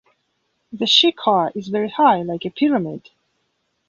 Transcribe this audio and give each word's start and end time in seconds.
The 0.73 0.85
shikhar 0.87 1.51
is 1.55 1.67
very 1.67 1.89
high, 1.89 2.23
like 2.23 2.43
a 2.43 2.49
pyramid. 2.49 3.11